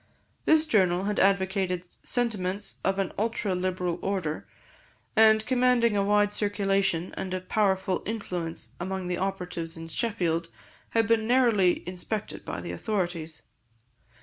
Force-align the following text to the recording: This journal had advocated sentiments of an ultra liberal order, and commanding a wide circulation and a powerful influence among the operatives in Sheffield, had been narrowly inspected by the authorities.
This 0.45 0.65
journal 0.65 1.03
had 1.03 1.19
advocated 1.19 1.83
sentiments 2.01 2.79
of 2.83 2.97
an 2.97 3.11
ultra 3.19 3.53
liberal 3.53 3.99
order, 4.01 4.47
and 5.15 5.45
commanding 5.45 5.95
a 5.95 6.03
wide 6.03 6.33
circulation 6.33 7.13
and 7.15 7.35
a 7.35 7.39
powerful 7.41 8.01
influence 8.07 8.71
among 8.79 9.09
the 9.09 9.19
operatives 9.19 9.77
in 9.77 9.87
Sheffield, 9.89 10.49
had 10.97 11.05
been 11.05 11.27
narrowly 11.27 11.83
inspected 11.87 12.43
by 12.43 12.61
the 12.61 12.71
authorities. 12.71 13.43